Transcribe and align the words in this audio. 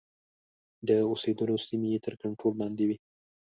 د 0.87 0.89
اوسېدلو 1.09 1.55
سیمې 1.65 1.87
یې 1.93 1.99
تر 2.05 2.13
کنټرول 2.21 2.53
لاندي 2.61 2.85
وې. 2.87 2.97